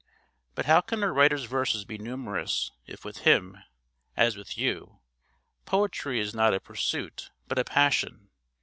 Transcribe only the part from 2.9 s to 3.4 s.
with